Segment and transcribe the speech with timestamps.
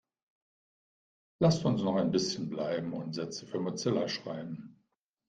[1.39, 4.81] Lasst uns noch ein bisschen bleiben und Sätze für Mozilla schreiben.